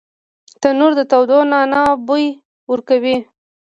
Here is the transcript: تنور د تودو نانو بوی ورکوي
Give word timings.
تنور 0.61 0.91
د 0.99 1.01
تودو 1.11 1.39
نانو 1.51 1.83
بوی 2.07 2.25
ورکوي 2.71 3.17